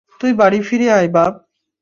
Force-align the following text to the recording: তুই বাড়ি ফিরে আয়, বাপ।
তুই 0.21 0.31
বাড়ি 0.33 0.59
ফিরে 0.61 0.87
আয়, 0.91 1.09
বাপ। 1.09 1.33